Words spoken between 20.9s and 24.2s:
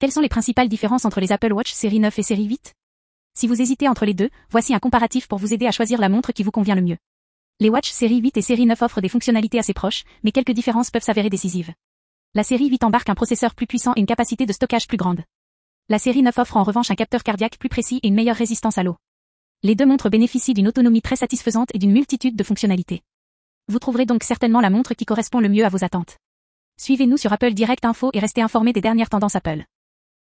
très satisfaisante et d'une multitude de fonctionnalités. Vous trouverez